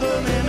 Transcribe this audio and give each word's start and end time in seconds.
cuando 0.00 0.39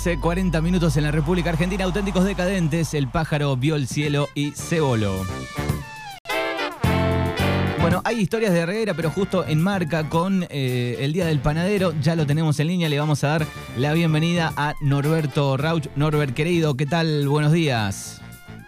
14, 0.00 0.18
40 0.18 0.62
minutos 0.62 0.96
en 0.96 1.02
la 1.02 1.10
República 1.10 1.50
Argentina. 1.50 1.84
Auténticos 1.84 2.24
decadentes, 2.24 2.94
el 2.94 3.08
pájaro 3.08 3.54
vio 3.58 3.76
el 3.76 3.86
cielo 3.86 4.30
y 4.34 4.52
se 4.52 4.80
voló. 4.80 5.26
Bueno, 7.82 8.00
hay 8.04 8.18
historias 8.20 8.54
de 8.54 8.60
Herrera, 8.60 8.94
pero 8.94 9.10
justo 9.10 9.44
en 9.46 9.60
marca 9.60 10.08
con 10.08 10.46
eh, 10.48 10.96
el 11.00 11.12
Día 11.12 11.26
del 11.26 11.40
Panadero. 11.40 11.92
Ya 12.00 12.16
lo 12.16 12.24
tenemos 12.24 12.58
en 12.60 12.68
línea. 12.68 12.88
Le 12.88 12.98
vamos 12.98 13.24
a 13.24 13.28
dar 13.28 13.46
la 13.76 13.92
bienvenida 13.92 14.54
a 14.56 14.74
Norberto 14.80 15.58
Rauch. 15.58 15.88
Norbert, 15.96 16.32
querido, 16.32 16.78
¿qué 16.78 16.86
tal? 16.86 17.28
Buenos 17.28 17.52
días. 17.52 18.22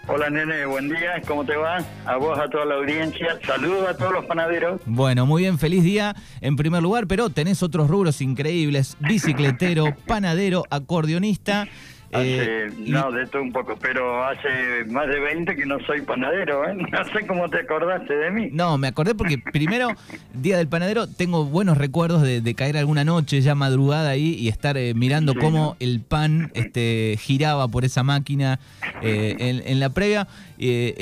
Hola 0.08 0.28
nene, 0.30 0.66
buen 0.66 0.88
día, 0.88 1.22
¿cómo 1.28 1.44
te 1.44 1.54
va? 1.54 1.78
A 2.06 2.16
vos, 2.16 2.36
a 2.36 2.48
toda 2.50 2.64
la 2.64 2.74
audiencia, 2.74 3.38
saludos 3.46 3.88
a 3.88 3.96
todos 3.96 4.12
los 4.12 4.24
panaderos. 4.24 4.80
Bueno, 4.84 5.26
muy 5.26 5.42
bien, 5.42 5.60
feliz 5.60 5.84
día 5.84 6.16
en 6.40 6.56
primer 6.56 6.82
lugar, 6.82 7.06
pero 7.06 7.30
tenés 7.30 7.62
otros 7.62 7.88
rubros 7.88 8.20
increíbles, 8.20 8.96
bicicletero, 8.98 9.94
panadero, 10.06 10.64
acordeonista. 10.70 11.68
Hace, 12.12 12.66
eh, 12.66 12.70
y- 12.84 12.90
no, 12.90 13.10
de 13.10 13.26
todo 13.26 13.42
un 13.42 13.52
poco, 13.52 13.76
pero 13.80 14.24
hace 14.24 14.84
más 14.88 15.08
de 15.08 15.18
20 15.18 15.56
que 15.56 15.64
no 15.66 15.78
soy 15.86 16.02
panadero, 16.02 16.68
¿eh? 16.68 16.74
No 16.92 17.04
sé 17.06 17.26
cómo 17.26 17.48
te 17.48 17.60
acordaste 17.60 18.14
de 18.14 18.30
mí. 18.30 18.48
No, 18.52 18.76
me 18.78 18.88
acordé 18.88 19.14
porque 19.14 19.38
primero, 19.38 19.88
Día 20.34 20.56
del 20.58 20.68
Panadero, 20.68 21.06
tengo 21.06 21.44
buenos 21.46 21.78
recuerdos 21.78 22.22
de, 22.22 22.40
de 22.40 22.54
caer 22.54 22.76
alguna 22.76 23.04
noche 23.04 23.40
ya 23.40 23.54
madrugada 23.54 24.10
ahí 24.10 24.34
y 24.38 24.48
estar 24.48 24.76
eh, 24.76 24.92
mirando 24.94 25.32
Sí, 25.32 25.38
cómo 25.40 25.58
¿no? 25.58 25.76
el 25.80 26.00
pan 26.00 26.50
este, 26.54 27.16
giraba 27.18 27.68
por 27.68 27.84
esa 27.84 28.02
máquina 28.02 28.58
eh, 29.02 29.34
en, 29.38 29.62
en 29.66 29.80
la 29.80 29.88
previa. 29.90 30.28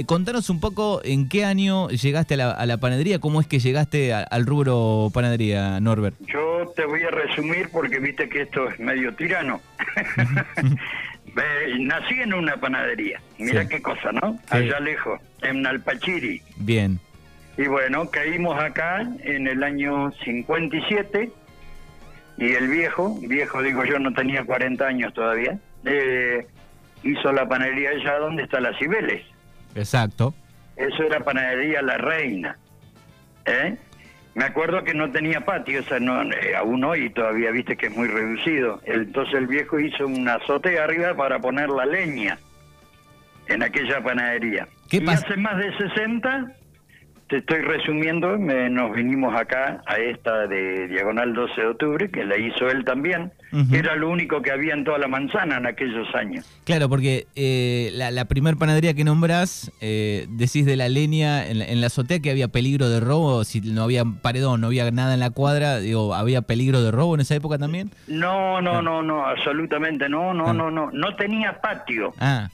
Contanos 0.07 0.49
un 0.51 0.59
poco 0.61 1.01
en 1.05 1.29
qué 1.29 1.45
año 1.45 1.89
llegaste 1.91 2.35
a 2.35 2.37
la, 2.37 2.51
a 2.53 2.67
la 2.67 2.79
panadería, 2.79 3.19
cómo 3.19 3.41
es 3.41 3.47
que 3.47 3.59
llegaste 3.59 4.13
a- 4.15 4.23
al 4.23 4.47
rubro 4.47 5.11
panadería, 5.13 5.81
Norbert. 5.81 6.15
Yo 6.33 6.50
te 6.69 6.85
voy 6.85 7.03
a 7.03 7.11
resumir 7.11 7.69
porque 7.71 7.99
viste 7.99 8.29
que 8.29 8.43
esto 8.43 8.69
es 8.69 8.79
medio 8.81 9.15
tirano. 9.15 9.61
Nací 11.79 12.15
en 12.21 12.35
una 12.35 12.57
panadería, 12.57 13.21
mira 13.39 13.63
Sí. 13.63 13.69
qué 13.69 13.83
cosa, 13.83 14.11
¿no? 14.13 14.33
Sí. 14.51 14.57
Allá 14.57 14.81
lejos, 14.81 15.21
en 15.43 15.65
Alpachiri. 15.67 16.43
Bien, 16.57 16.99
Y 17.57 17.67
bueno, 17.67 18.11
caímos 18.11 18.59
acá 18.59 19.07
en 19.23 19.47
el 19.47 19.63
año 19.63 20.11
57 20.25 21.31
y 22.39 22.53
el 22.53 22.69
viejo, 22.69 23.19
viejo 23.21 23.63
digo 23.63 23.85
yo, 23.85 23.99
no 23.99 24.13
tenía 24.15 24.45
40 24.45 24.87
años 24.87 25.13
todavía, 25.15 25.59
eh, 25.85 26.47
hizo 27.03 27.33
la 27.33 27.47
panadería 27.49 27.91
allá 27.91 28.19
donde 28.19 28.45
está 28.45 28.61
la 28.61 28.77
Cibeles. 28.79 29.23
exacto. 29.75 30.35
Eso 30.77 31.03
era 31.05 31.21
panadería 31.21 31.83
La 31.83 31.99
Reina. 31.99 32.57
¿eh? 33.45 33.77
Me 34.41 34.47
acuerdo 34.47 34.83
que 34.85 34.95
no 34.95 35.11
tenía 35.11 35.43
patio, 35.43 35.81
o 35.81 35.83
sea, 35.83 36.01
no, 36.01 36.23
eh, 36.23 36.57
aún 36.57 36.83
hoy 36.83 37.11
todavía 37.11 37.51
viste 37.51 37.77
que 37.77 37.89
es 37.89 37.95
muy 37.95 38.09
reducido. 38.09 38.81
Entonces 38.87 39.35
el 39.35 39.47
viejo 39.47 39.79
hizo 39.79 40.07
una 40.07 40.37
azotea 40.37 40.85
arriba 40.85 41.13
para 41.13 41.39
poner 41.41 41.69
la 41.69 41.85
leña 41.85 42.39
en 43.49 43.63
aquella 43.63 44.03
panadería. 44.03 44.67
¿Qué 44.89 44.97
y 44.97 45.07
hace 45.07 45.37
más 45.37 45.59
de 45.59 45.77
60, 45.77 46.55
te 47.31 47.39
estoy 47.39 47.61
resumiendo, 47.61 48.37
me- 48.39 48.69
nos 48.69 48.93
vinimos 48.95 49.35
acá 49.35 49.83
a 49.87 49.97
esta 49.99 50.47
de 50.49 50.89
Diagonal 50.89 51.33
12 51.33 51.61
de 51.61 51.67
Octubre, 51.69 52.11
que 52.11 52.25
la 52.25 52.37
hizo 52.37 52.69
él 52.69 52.85
también, 52.85 53.33
que 53.71 53.79
era 53.79 53.95
lo 53.97 54.11
único 54.11 54.43
que 54.43 54.51
había 54.51 54.75
en 54.75 54.85
toda 54.85 54.99
la 54.99 55.09
manzana 55.09 55.57
en 55.59 55.67
aquellos 55.67 56.13
años. 56.15 56.45
Claro, 56.65 56.89
porque 56.89 57.27
eh, 57.37 57.91
la, 57.95 58.11
la 58.11 58.25
primer 58.27 58.57
panadería 58.57 58.95
que 58.95 59.05
nombrás, 59.05 59.73
eh, 59.81 60.27
decís 60.29 60.67
de 60.67 60.77
la 60.77 60.89
leña 60.89 61.47
en 61.47 61.61
la, 61.61 61.65
en 61.67 61.81
la 61.81 61.87
azotea 61.87 62.21
que 62.21 62.31
había 62.31 62.49
peligro 62.49 62.89
de 62.89 63.01
robo, 63.01 63.45
si 63.45 63.61
no 63.61 63.83
había 63.85 64.05
paredón, 64.05 64.61
no 64.61 64.67
había 64.67 64.91
nada 64.91 65.15
en 65.15 65.21
la 65.21 65.31
cuadra, 65.31 65.79
digo, 65.79 66.15
¿había 66.15 66.43
peligro 66.43 66.83
de 66.83 66.91
robo 66.91 67.15
en 67.15 67.21
esa 67.23 67.35
época 67.37 67.59
también? 67.59 67.91
No, 68.09 68.61
no, 68.61 68.79
Ah. 68.79 68.83
no, 68.83 69.03
no, 69.03 69.25
absolutamente 69.27 70.09
no, 70.09 70.35
no, 70.35 70.49
Ah. 70.49 70.53
no, 70.53 70.71
no. 70.71 70.91
No 70.93 71.15
tenía 71.17 71.61
patio. 71.61 72.13
Ah, 72.19 72.49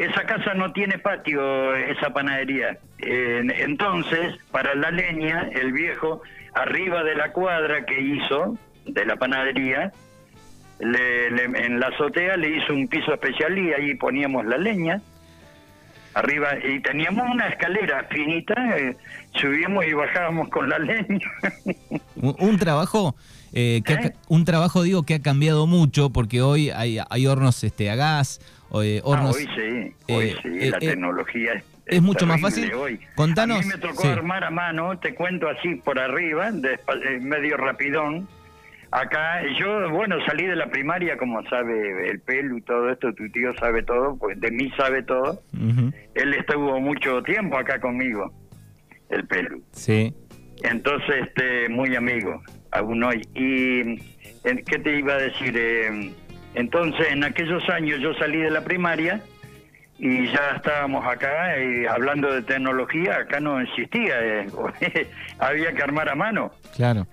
Esa 0.00 0.22
casa 0.24 0.54
no 0.54 0.72
tiene 0.72 0.98
patio, 0.98 1.74
esa 1.76 2.10
panadería. 2.12 2.78
Eh, 2.98 3.42
entonces, 3.58 4.34
para 4.50 4.74
la 4.74 4.90
leña, 4.90 5.48
el 5.52 5.72
viejo, 5.72 6.22
arriba 6.54 7.04
de 7.04 7.14
la 7.16 7.32
cuadra 7.32 7.84
que 7.84 8.00
hizo, 8.00 8.56
de 8.86 9.04
la 9.04 9.16
panadería, 9.16 9.92
le- 10.78 11.30
le- 11.30 11.66
en 11.66 11.78
la 11.80 11.88
azotea 11.88 12.36
le 12.38 12.56
hizo 12.56 12.72
un 12.72 12.88
piso 12.88 13.12
especial 13.12 13.58
y 13.58 13.72
ahí 13.74 13.94
poníamos 13.96 14.44
la 14.46 14.56
leña. 14.56 15.00
arriba 16.12 16.48
y 16.68 16.80
teníamos 16.80 17.24
una 17.30 17.46
escalera 17.46 18.04
finita, 18.10 18.54
eh, 18.76 18.96
subíamos 19.40 19.86
y 19.86 19.92
bajábamos 19.92 20.48
con 20.48 20.68
la 20.68 20.76
leña. 20.80 21.20
Un, 22.16 22.34
un 22.40 22.58
trabajo 22.58 23.14
eh, 23.52 23.80
que 23.86 23.92
¿Eh? 23.92 24.12
un 24.28 24.44
trabajo 24.44 24.82
digo 24.82 25.04
que 25.04 25.14
ha 25.14 25.22
cambiado 25.22 25.68
mucho 25.68 26.10
porque 26.10 26.42
hoy 26.42 26.70
hay, 26.70 26.98
hay 27.08 27.26
hornos 27.28 27.62
este 27.62 27.90
a 27.90 27.94
gas, 27.94 28.40
eh, 28.82 29.00
Ah, 29.04 29.30
hoy 29.32 29.48
sí, 29.54 29.94
hoy 30.12 30.26
eh, 30.28 30.36
sí, 30.42 30.48
eh, 30.60 30.70
la 30.70 30.78
tecnología 30.78 31.52
es, 31.54 31.64
es 31.86 32.02
mucho 32.02 32.26
más 32.26 32.40
fácil. 32.40 32.72
Hoy. 32.74 33.00
Contanos- 33.16 33.58
A 33.58 33.62
mí 33.62 33.66
me 33.68 33.78
tocó 33.78 34.02
sí. 34.02 34.08
armar 34.08 34.44
a 34.44 34.50
mano, 34.50 34.98
te 34.98 35.14
cuento 35.14 35.48
así 35.48 35.74
por 35.76 35.98
arriba, 35.98 36.48
eh, 36.50 37.18
medio 37.20 37.56
rapidón. 37.56 38.28
Acá, 38.92 39.42
yo, 39.58 39.88
bueno, 39.90 40.16
salí 40.26 40.46
de 40.46 40.56
la 40.56 40.66
primaria, 40.68 41.16
como 41.16 41.40
sabe 41.48 42.08
el 42.08 42.20
pelo 42.20 42.58
y 42.58 42.62
todo 42.62 42.90
esto, 42.90 43.12
tu 43.14 43.28
tío 43.30 43.54
sabe 43.58 43.84
todo, 43.84 44.16
pues 44.18 44.40
de 44.40 44.50
mí 44.50 44.68
sabe 44.76 45.02
todo. 45.04 45.40
Él 46.14 46.34
estuvo 46.34 46.80
mucho 46.80 47.22
tiempo 47.22 47.56
acá 47.56 47.80
conmigo, 47.80 48.32
el 49.10 49.26
pelo. 49.26 49.58
sí. 49.72 50.12
Entonces, 50.62 51.14
este, 51.26 51.70
muy 51.70 51.96
amigo, 51.96 52.42
aún 52.72 53.02
hoy. 53.02 53.22
¿Y 53.34 53.96
qué 54.66 54.78
te 54.78 54.98
iba 54.98 55.14
a 55.14 55.18
decir? 55.18 55.54
Eh, 55.56 56.12
entonces, 56.54 57.08
en 57.10 57.24
aquellos 57.24 57.68
años 57.68 58.00
yo 58.00 58.14
salí 58.14 58.38
de 58.38 58.50
la 58.50 58.62
primaria 58.62 59.22
y 59.98 60.26
ya 60.28 60.52
estábamos 60.56 61.06
acá 61.06 61.56
eh, 61.56 61.86
hablando 61.88 62.32
de 62.32 62.42
tecnología, 62.42 63.18
acá 63.18 63.38
no 63.38 63.60
existía, 63.60 64.14
eh, 64.20 64.46
había 65.38 65.72
que 65.72 65.82
armar 65.82 66.08
a 66.08 66.14
mano. 66.14 66.52
Claro. 66.74 67.06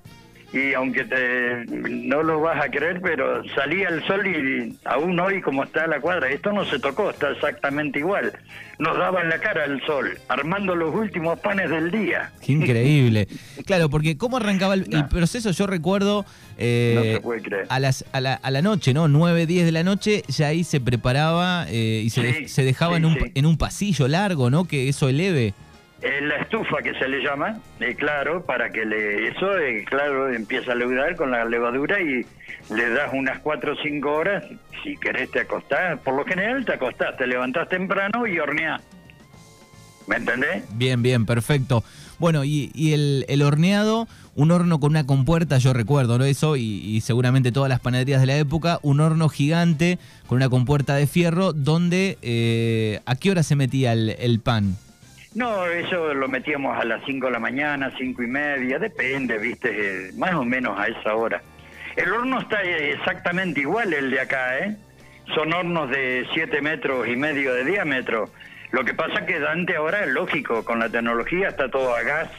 Y 0.54 0.74
aunque 0.74 1.04
te, 1.04 1.66
no 1.68 2.24
lo 2.24 2.40
vas 2.40 2.64
a 2.64 2.70
creer, 2.70 3.02
pero 3.02 3.44
salía 3.54 3.90
el 3.90 4.02
sol 4.08 4.26
y 4.26 4.78
aún 4.86 5.20
hoy 5.20 5.42
como 5.42 5.66
está 5.66 5.86
la 5.88 6.00
cuadra, 6.00 6.30
esto 6.30 6.54
no 6.54 6.64
se 6.66 6.80
tocó, 6.80 7.10
está 7.10 7.32
exactamente 7.32 8.00
igual. 8.00 8.32
Nos 8.80 8.98
daba 8.98 9.22
en 9.22 9.30
la 9.30 9.40
cara 9.40 9.66
el 9.66 9.82
sol, 9.86 10.18
armando 10.30 10.74
los 10.74 10.96
últimos 10.96 11.38
panes 11.40 11.70
del 11.70 11.92
día. 11.92 12.32
Qué 12.42 12.54
increíble. 12.54 13.28
Claro, 13.66 13.90
porque 13.90 14.16
cómo 14.18 14.38
arrancaba 14.38 14.76
el, 14.76 14.86
proceso, 15.10 15.52
yo 15.52 15.68
recuerdo 15.68 16.26
eh, 16.58 16.94
No 16.96 17.04
se 17.04 17.20
puede 17.20 17.42
creer. 17.42 17.66
a, 17.68 17.80
las, 17.82 18.06
a, 18.14 18.22
la, 18.22 18.36
a 18.36 18.50
la 18.50 18.62
noche, 18.62 18.94
¿no? 18.94 19.10
9, 19.10 19.46
10 19.46 19.66
de 19.66 19.72
la 19.74 19.84
noche, 19.84 20.24
ya 20.30 20.48
ahí 20.48 20.64
se 20.64 20.80
preparaba 20.80 21.66
eh, 21.68 22.04
y 22.06 22.10
se, 22.10 22.22
Sí, 22.34 22.42
de- 22.44 22.48
se 22.48 22.64
dejaba 22.64 22.94
sí, 22.94 22.98
en, 23.00 23.06
un, 23.06 23.14
sí. 23.16 23.32
en 23.36 23.46
un 23.46 23.58
pasillo 23.58 24.08
largo, 24.08 24.50
¿no? 24.50 24.64
Que 24.66 24.88
eso 24.88 25.10
eleve. 25.10 25.54
Eh, 26.02 26.22
la 26.22 26.36
estufa 26.36 26.78
que 26.84 26.94
se 26.94 27.08
le 27.08 27.24
llama, 27.24 27.60
eh, 27.80 27.96
claro, 27.96 28.46
para 28.46 28.70
que 28.70 28.86
le 28.86 29.30
eso, 29.30 29.58
eh, 29.58 29.84
claro, 29.84 30.32
empieza 30.32 30.74
a 30.74 30.76
leudar 30.76 31.16
con 31.16 31.32
la 31.32 31.44
levadura 31.44 32.00
y 32.00 32.24
le 32.70 32.90
das 32.92 33.12
unas 33.14 33.40
4 33.40 33.74
o 33.74 33.76
5 33.76 34.12
horas, 34.12 34.44
si 34.84 34.96
querés 34.98 35.32
te 35.32 35.40
acostás, 35.40 36.00
por 36.02 36.14
lo 36.14 36.24
general 36.24 36.64
te 36.66 36.74
acostás, 36.74 37.18
te 37.18 37.26
levantás 37.26 37.68
temprano 37.70 38.28
y 38.28 38.38
horneás. 38.38 38.84
¿Me 40.06 40.18
entendés? 40.18 40.64
Bien, 40.78 41.02
bien, 41.02 41.26
perfecto. 41.26 41.84
Bueno, 42.20 42.44
y, 42.44 42.72
y 42.76 42.94
el, 42.94 43.26
el 43.28 43.42
horneado, 43.42 44.08
un 44.36 44.52
horno 44.52 44.80
con 44.80 44.92
una 44.92 45.06
compuerta, 45.06 45.58
yo 45.58 45.74
recuerdo. 45.74 46.24
Eso, 46.24 46.56
y, 46.58 47.02
seguramente 47.02 47.52
todas 47.52 47.70
las 47.70 47.80
panaderías 47.80 48.22
de 48.22 48.28
la 48.28 48.38
época, 48.38 48.80
un 48.84 49.00
horno 49.00 49.30
gigante 49.30 50.00
con 50.28 50.38
una 50.38 50.48
compuerta 50.48 50.96
de 50.96 51.08
fierro, 51.08 51.54
donde, 51.54 52.18
eh, 52.22 53.02
¿a 53.06 53.16
qué 53.16 53.32
hora 53.32 53.44
se 53.44 53.56
metía 53.56 53.94
el 53.94 54.40
pan? 54.40 54.78
No, 55.38 55.68
eso 55.68 56.16
lo 56.16 56.28
metíamos 56.28 56.76
a 56.76 56.84
las 56.84 57.06
5 57.06 57.28
de 57.28 57.32
la 57.32 57.38
mañana, 57.38 57.94
cinco 57.96 58.24
y 58.24 58.28
media, 58.28 58.80
depende, 58.80 59.38
viste, 59.38 60.10
más 60.18 60.34
o 60.34 60.44
menos 60.44 60.80
a 60.80 60.88
esa 60.88 61.14
hora. 61.14 61.44
El 61.96 62.12
horno 62.12 62.40
está 62.40 62.64
exactamente 62.64 63.60
igual 63.60 63.94
el 63.94 64.10
de 64.10 64.20
acá, 64.20 64.58
¿eh? 64.58 64.76
Son 65.36 65.54
hornos 65.54 65.92
de 65.92 66.26
7 66.34 66.60
metros 66.64 67.08
y 67.08 67.16
medio 67.16 67.54
de 67.54 67.66
diámetro. 67.66 68.32
Lo 68.72 68.84
que 68.84 68.96
pasa 68.96 69.28
que 69.28 69.40
Dante 69.40 69.76
ahora 69.76 70.06
es 70.06 70.10
lógico, 70.10 70.66
con 70.66 70.80
la 70.80 70.90
tecnología 70.90 71.50
está 71.50 71.70
todo 71.70 71.96
a 71.96 72.02
gas. 72.02 72.32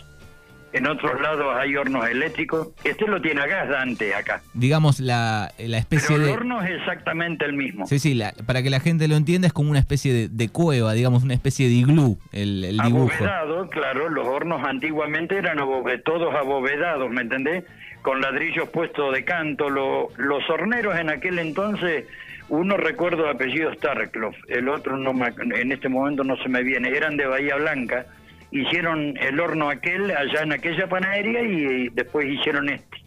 En 0.73 0.87
otros 0.87 1.19
lados 1.23 1.57
hay 1.57 1.75
hornos 1.77 2.07
eléctricos. 2.09 2.69
Este 2.85 3.07
lo 3.07 3.23
tiene 3.23 3.41
a 3.41 3.47
gas 3.47 3.69
Dante 3.71 4.15
acá. 4.15 4.43
Digamos, 4.53 5.01
la, 5.01 5.51
la 5.59 5.79
especie 5.79 6.09
Pero 6.09 6.21
el 6.21 6.27
de... 6.27 6.33
horno 6.33 6.63
es 6.63 6.71
exactamente 6.73 7.47
el 7.47 7.55
mismo. 7.55 7.87
Sí, 7.87 7.99
sí, 7.99 8.13
la- 8.15 8.33
para 8.47 8.63
que 8.63 8.69
la 8.69 8.79
gente 8.81 9.09
lo 9.09 9.17
entienda, 9.17 9.47
es 9.47 9.55
como 9.55 9.71
una 9.71 9.79
especie 9.79 10.13
de, 10.13 10.29
de 10.29 10.49
cueva, 10.51 10.93
digamos, 10.93 11.23
una 11.25 11.33
especie 11.35 11.67
de 11.69 11.73
iglú, 11.73 12.19
el, 12.33 12.65
el 12.65 12.77
dibujo. 12.79 13.11
Abovedado, 13.15 13.71
claro, 13.71 14.11
los 14.11 14.27
hornos 14.27 14.63
antiguamente 14.63 15.37
eran 15.39 15.59
above- 15.59 16.03
todos 16.05 16.35
abovedados, 16.35 17.11
¿me 17.11 17.23
entendés? 17.23 17.65
Con 18.03 18.21
ladrillos 18.21 18.69
puestos 18.69 19.15
de 19.15 19.25
canto. 19.25 19.71
Lo- 19.71 20.09
los 20.19 20.49
horneros 20.51 20.99
en 20.99 21.09
aquel 21.09 21.39
entonces, 21.39 22.05
uno 22.51 22.77
recuerdo 22.77 23.25
el 23.25 23.31
apellido 23.35 23.73
Starkloff, 23.73 24.37
el 24.49 24.69
otro 24.69 24.99
no 24.99 25.15
me- 25.15 25.33
en 25.61 25.73
este 25.73 25.89
momento 25.89 26.25
no 26.25 26.37
se 26.37 26.49
me 26.51 26.63
viene, 26.63 26.91
eran 26.91 27.17
de 27.17 27.27
Bahía 27.27 27.57
Blanca. 27.57 28.05
Hicieron 28.51 29.17
el 29.19 29.39
horno 29.41 29.69
aquel 29.69 30.11
allá 30.11 30.43
en 30.43 30.53
aquella 30.53 30.89
panadería 30.89 31.43
y, 31.43 31.89
después 31.91 32.27
hicieron 32.27 32.69
este. 32.69 32.99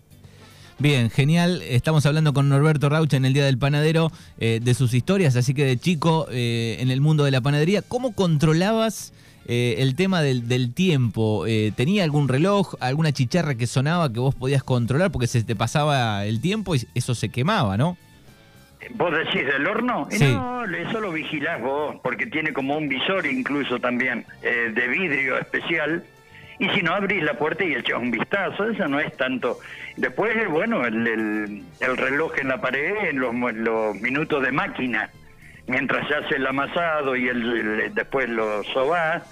Bien, 0.77 1.09
genial. 1.09 1.61
Estamos 1.63 2.05
hablando 2.05 2.33
con 2.33 2.49
Norberto 2.49 2.89
Rauch 2.89 3.13
en 3.13 3.25
el 3.25 3.33
Día 3.33 3.45
del 3.45 3.57
Panadero 3.57 4.11
eh, 4.39 4.59
de 4.61 4.73
sus 4.73 4.93
historias, 4.93 5.35
así 5.35 5.53
que 5.53 5.65
de 5.65 5.77
chico 5.77 6.27
eh, 6.31 6.77
en 6.79 6.89
el 6.89 7.01
mundo 7.01 7.23
de 7.23 7.31
la 7.31 7.41
panadería, 7.41 7.81
¿cómo 7.81 8.13
controlabas 8.13 9.13
eh, 9.45 9.75
el 9.79 9.95
tema 9.95 10.21
del, 10.21 10.47
del 10.47 10.73
tiempo? 10.73 11.45
Eh, 11.47 11.73
¿Tenía 11.75 12.03
algún 12.03 12.27
reloj, 12.27 12.75
alguna 12.79 13.11
chicharra 13.11 13.55
que 13.55 13.67
sonaba 13.67 14.11
que 14.11 14.19
vos 14.19 14.35
podías 14.35 14.63
controlar 14.63 15.11
porque 15.11 15.27
se 15.27 15.43
te 15.43 15.55
pasaba 15.55 16.25
el 16.25 16.41
tiempo 16.41 16.75
y 16.75 16.88
eso 16.93 17.15
se 17.15 17.29
quemaba, 17.29 17.77
¿no? 17.77 17.97
¿Vos 18.89 19.16
decís 19.16 19.45
del 19.45 19.68
horno? 19.68 20.07
Sí. 20.10 20.33
No, 20.33 20.66
eso 20.66 21.00
lo 21.00 21.12
vigilás 21.12 21.62
vos, 21.62 21.98
porque 22.04 22.25
tiene 22.25 22.51
como 22.51 22.78
un 22.78 22.89
visor 22.89 23.25
incluso 23.25 23.80
también, 23.80 24.25
eh, 24.42 24.72
de 24.74 24.88
vidrio 24.88 25.38
especial. 25.38 26.04
Y 26.60 26.69
si 26.69 26.81
no, 26.83 26.94
abrís 26.94 27.24
la 27.24 27.36
puerta 27.36 27.63
y 27.63 27.74
echás 27.74 27.98
un 28.00 28.12
vistazo, 28.12 28.69
eso 28.69 28.88
no 28.88 29.00
es 29.00 29.16
tanto. 29.18 29.60
Después, 29.98 30.36
bueno, 30.50 30.86
el, 30.86 31.07
el- 31.07 31.63
el 31.80 31.98
reloj 31.98 32.38
en 32.39 32.50
la 32.50 32.62
pared, 32.62 32.95
en 33.10 33.19
los, 33.19 33.33
los 33.56 33.95
minutos 33.95 34.44
de 34.44 34.51
máquina, 34.51 35.10
mientras 35.68 36.07
se 36.07 36.16
hace 36.16 36.36
el 36.36 36.45
amasado 36.45 37.16
y 37.16 37.27
el, 37.30 37.81
el- 37.81 37.94
después 37.95 38.30
lo 38.30 38.63
sobás, 38.66 39.24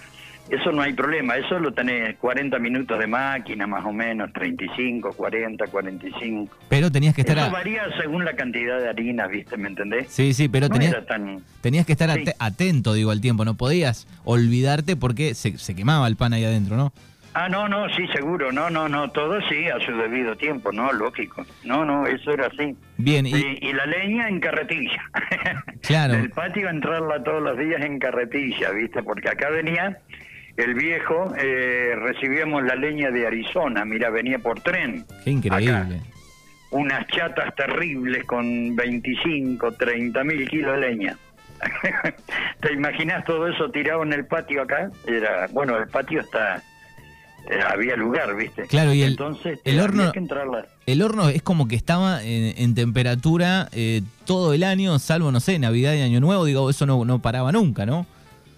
eso 0.50 0.72
no 0.72 0.82
hay 0.82 0.94
problema, 0.94 1.36
eso 1.38 1.60
lo 1.60 1.72
tenés 1.74 2.16
40 2.18 2.58
minutos 2.60 2.98
de 3.00 3.08
máquina 3.08 3.68
más 3.68 3.86
o 3.86 3.92
menos, 3.94 4.32
35, 4.34 5.14
40, 5.14 5.68
45. 5.68 6.56
Pero 6.70 6.92
tenías 6.92 7.14
que 7.16 7.22
estar... 7.22 7.38
Eso 7.38 7.48
a- 7.48 7.50
varía 7.50 7.84
según 8.02 8.26
la 8.26 8.34
cantidad 8.34 8.80
de 8.80 8.90
harina, 8.90 9.28
¿viste? 9.28 9.58
¿Me 9.58 9.68
entendés? 9.70 10.08
Sí, 10.10 10.34
sí, 10.34 10.48
pero 10.50 10.68
no 10.68 10.74
tenías, 10.76 11.06
tan... 11.06 11.40
tenías 11.62 11.86
que 11.86 11.92
estar 11.94 12.10
Sí. 12.14 12.24
atento, 12.40 12.94
digo, 12.94 13.12
al 13.12 13.22
tiempo. 13.22 13.46
No 13.46 13.56
podías 13.56 14.08
olvidarte 14.24 14.96
porque 14.96 15.34
se, 15.36 15.58
se 15.58 15.76
quemaba 15.76 16.08
el 16.08 16.16
pan 16.16 16.34
ahí 16.34 16.44
adentro, 16.46 16.76
¿no? 16.78 16.92
Ah, 17.36 17.48
no, 17.48 17.70
no, 17.70 17.88
sí, 17.96 18.08
seguro, 18.08 18.52
no, 18.52 18.72
no, 18.72 18.90
no, 18.90 19.12
todo 19.12 19.40
sí 19.48 19.68
a 19.68 19.80
su 19.86 19.92
debido 19.96 20.36
tiempo, 20.36 20.72
no, 20.72 20.92
lógico. 20.92 21.46
No, 21.64 21.86
no, 21.86 22.08
eso 22.08 22.32
era 22.32 22.48
así. 22.48 22.76
Bien, 22.98 23.28
y... 23.28 23.30
Y, 23.36 23.60
y 23.62 23.74
la 23.74 23.86
leña 23.86 24.28
en 24.28 24.40
carretilla. 24.40 25.00
Claro. 25.84 26.14
Del 26.18 26.32
patio 26.32 26.68
a 26.68 26.72
entrarla 26.72 27.24
todos 27.24 27.42
los 27.44 27.58
días 27.58 27.86
en 27.86 28.00
carretilla, 28.00 28.72
¿viste? 28.72 29.04
Porque 29.04 29.30
acá 29.30 29.50
venía 29.52 30.00
el 30.64 30.74
viejo, 30.76 31.34
eh, 31.38 31.94
recibíamos 31.98 32.64
la 32.64 32.76
leña 32.76 33.12
de 33.12 33.26
Arizona, 33.28 33.86
mira, 33.86 34.10
venía 34.10 34.40
por 34.40 34.60
tren. 34.62 35.06
Qué 35.24 35.32
increíble. 35.32 35.76
Acá. 35.76 36.06
Unas 36.72 37.08
chatas 37.08 37.56
terribles 37.56 38.24
con 38.26 38.76
25, 38.76 39.72
30 39.74 40.24
mil 40.24 40.48
kilos 40.50 40.74
de 40.76 40.82
leña. 40.90 41.18
¿Te 42.62 42.74
imaginas 42.74 43.26
todo 43.26 43.48
eso 43.48 43.70
tirado 43.72 44.04
en 44.04 44.14
el 44.14 44.26
patio 44.26 44.62
acá? 44.62 44.92
Era, 45.08 45.48
bueno, 45.52 45.78
el 45.78 45.88
patio 45.88 46.22
está, 46.22 46.58
eh, 47.50 47.60
había 47.68 47.96
lugar, 47.96 48.36
¿viste? 48.36 48.64
Claro, 48.68 48.94
y 48.94 49.02
el- 49.02 49.12
Entonces, 49.12 49.60
el 49.64 49.80
horno- 49.80 50.12
que. 50.12 50.20
El 50.86 51.02
horno 51.02 51.30
es 51.30 51.42
como 51.42 51.68
que 51.68 51.76
estaba 51.76 52.24
en, 52.24 52.54
en 52.58 52.76
temperatura 52.76 53.68
eh, 53.72 54.02
todo 54.26 54.54
el 54.54 54.64
año, 54.64 55.00
salvo, 55.00 55.32
no 55.32 55.40
sé, 55.40 55.58
Navidad 55.60 55.94
y 55.96 56.02
Año 56.02 56.20
Nuevo, 56.20 56.46
digo, 56.46 56.70
eso 56.70 56.86
no, 56.86 57.04
no 57.06 57.20
paraba 57.20 57.52
nunca, 57.52 57.86
¿no? 57.86 58.06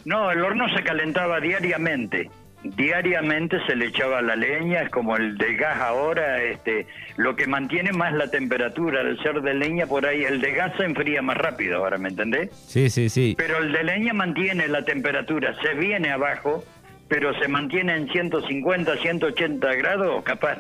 No, 0.05 0.31
el 0.31 0.41
horno 0.41 0.67
se 0.75 0.83
calentaba 0.83 1.39
diariamente. 1.39 2.29
Diariamente 2.63 3.57
se 3.65 3.75
le 3.75 3.87
echaba 3.87 4.21
la 4.21 4.35
leña, 4.35 4.81
es 4.81 4.89
como 4.91 5.17
el 5.17 5.35
de 5.37 5.55
gas 5.55 5.79
ahora, 5.79 6.43
este, 6.43 6.85
lo 7.17 7.35
que 7.35 7.47
mantiene 7.47 7.91
más 7.91 8.13
la 8.13 8.29
temperatura, 8.29 9.01
al 9.01 9.17
ser 9.23 9.41
de 9.41 9.55
leña 9.55 9.87
por 9.87 10.05
ahí, 10.05 10.23
el 10.23 10.41
de 10.41 10.51
gas 10.51 10.71
se 10.77 10.83
enfría 10.83 11.23
más 11.23 11.37
rápido 11.37 11.77
ahora, 11.77 11.97
¿me 11.97 12.09
entendés? 12.09 12.51
Sí, 12.67 12.91
sí, 12.91 13.09
sí. 13.09 13.33
Pero 13.35 13.57
el 13.57 13.71
de 13.71 13.83
leña 13.83 14.13
mantiene 14.13 14.67
la 14.67 14.85
temperatura, 14.85 15.55
se 15.63 15.73
viene 15.73 16.11
abajo, 16.11 16.63
pero 17.07 17.33
se 17.39 17.47
mantiene 17.47 17.95
en 17.95 18.07
150, 18.09 18.95
180 18.95 19.73
grados, 19.75 20.23
capaz 20.23 20.59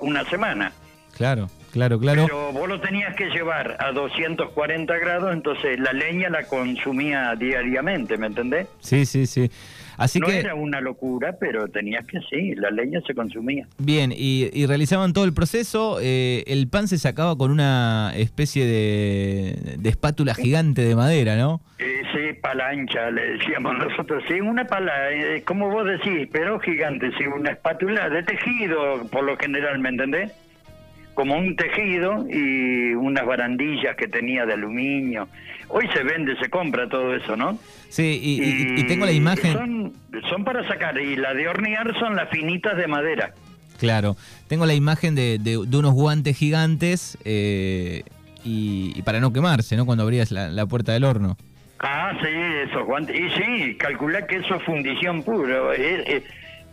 una 0.00 0.24
semana. 0.26 0.72
Claro, 1.16 1.48
claro, 1.72 1.98
claro. 1.98 2.24
Pero 2.26 2.52
vos 2.52 2.68
lo 2.68 2.80
tenías 2.80 3.14
que 3.16 3.26
llevar 3.30 3.76
a 3.78 3.92
240 3.92 4.98
grados, 4.98 5.32
entonces 5.32 5.78
la 5.78 5.92
leña 5.92 6.28
la 6.30 6.44
consumía 6.44 7.34
diariamente, 7.36 8.16
¿me 8.16 8.26
entendés? 8.28 8.68
Sí, 8.80 9.06
sí, 9.06 9.26
sí. 9.26 9.50
Así 9.96 10.18
no 10.18 10.28
que, 10.28 10.38
era 10.38 10.54
una 10.54 10.80
locura, 10.80 11.36
pero 11.38 11.68
tenías 11.68 12.06
que 12.06 12.20
sí, 12.30 12.54
la 12.54 12.70
leña 12.70 13.02
se 13.06 13.14
consumía. 13.14 13.66
bien, 13.76 14.12
y, 14.16 14.48
y 14.50 14.64
realizaban 14.64 15.12
todo 15.12 15.26
el 15.26 15.34
proceso. 15.34 15.98
eh, 16.00 16.42
el 16.46 16.68
pan 16.68 16.88
se 16.88 16.96
sacaba 16.96 17.36
con 17.36 17.50
una 17.50 18.12
especie 18.16 18.64
de, 18.64 19.76
de 19.76 19.88
espátula 19.90 20.34
gigante 20.34 20.80
de 20.82 20.96
madera, 20.96 21.36
¿no? 21.36 21.60
Eh, 21.78 22.00
sí, 22.14 22.32
pala 22.40 22.68
ancha, 22.68 23.10
le 23.10 23.32
decíamos 23.32 23.76
nosotros. 23.76 24.22
Sí, 24.26 24.40
una 24.40 24.64
pala, 24.64 25.10
eh, 25.12 25.42
como 25.46 25.68
vos 25.68 25.84
decís, 25.86 26.28
pero 26.32 26.58
gigante, 26.60 27.10
sí, 27.18 27.26
una 27.26 27.50
espátula 27.50 28.08
de 28.08 28.22
tejido, 28.22 29.06
por 29.08 29.24
lo 29.24 29.36
general, 29.36 29.78
¿me 29.80 29.90
entendés? 29.90 30.32
Como 31.14 31.36
un 31.36 31.56
tejido 31.56 32.26
y 32.30 32.94
unas 32.94 33.26
barandillas 33.26 33.96
que 33.96 34.08
tenía 34.08 34.46
de 34.46 34.54
aluminio. 34.54 35.28
Hoy 35.68 35.86
se 35.94 36.02
vende, 36.02 36.36
se 36.38 36.48
compra 36.48 36.88
todo 36.88 37.14
eso, 37.14 37.36
¿no? 37.36 37.58
Sí, 37.88 38.18
y, 38.22 38.42
y- 38.42 38.80
y 38.80 38.84
tengo 38.86 39.04
la 39.06 39.12
imagen. 39.12 39.52
Son, 39.52 39.92
son 40.28 40.44
para 40.44 40.66
sacar, 40.66 40.98
y 40.98 41.16
la 41.16 41.34
de 41.34 41.46
hornear 41.48 41.92
son 41.98 42.16
las 42.16 42.28
finitas 42.30 42.76
de 42.76 42.86
madera. 42.86 43.32
Claro, 43.78 44.16
tengo 44.48 44.66
la 44.66 44.74
imagen 44.74 45.14
de, 45.14 45.38
de- 45.38 45.64
de 45.66 45.76
unos 45.76 45.92
guantes 45.94 46.36
gigantes 46.36 47.16
eh, 47.24 48.02
y, 48.44 48.92
y 48.96 49.02
para 49.02 49.20
no 49.20 49.32
quemarse, 49.32 49.76
¿no? 49.76 49.86
Cuando 49.86 50.04
abrías 50.04 50.30
la, 50.32 50.48
la 50.48 50.66
puerta 50.66 50.92
del 50.92 51.04
horno. 51.04 51.36
Ah, 51.80 52.12
sí, 52.20 52.28
esos 52.68 52.84
guantes. 52.84 53.16
Y 53.18 53.28
sí, 53.30 53.74
calculá 53.76 54.26
que 54.26 54.36
eso 54.36 54.54
es 54.56 54.62
fundición 54.64 55.22
puro. 55.22 55.72
eh, 55.72 56.04
eh, 56.06 56.22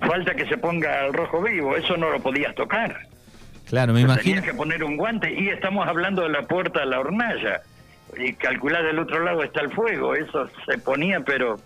falta 0.01 0.35
que 0.35 0.45
se 0.47 0.57
ponga 0.57 1.01
al 1.05 1.13
rojo 1.13 1.41
vivo, 1.41 1.75
eso 1.77 1.97
no 1.97 2.09
lo 2.11 2.19
podías 2.19 2.53
tocar. 2.55 2.97
Claro, 3.69 3.93
me 3.93 4.01
imagino. 4.01 4.35
Tenías 4.35 4.45
que 4.45 4.57
poner 4.57 4.83
un 4.83 4.97
guante 4.97 5.33
y 5.33 5.49
estamos 5.49 5.87
hablando 5.87 6.23
de 6.23 6.29
la 6.29 6.43
puerta 6.43 6.81
de 6.81 6.85
la 6.85 6.99
hornalla. 6.99 7.61
Y 8.17 8.33
calculá 8.33 8.81
del 8.81 8.99
otro 8.99 9.23
lado 9.23 9.43
está 9.43 9.61
el 9.61 9.71
fuego, 9.71 10.15
eso 10.15 10.49
se 10.65 10.77
ponía 10.77 11.19
pero 11.21 11.59